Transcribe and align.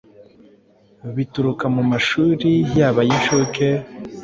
bituruka 1.15 1.65
mu 1.75 1.83
mashuri 1.91 2.49
yaba 2.77 2.99
ay’inshuke, 3.03 3.67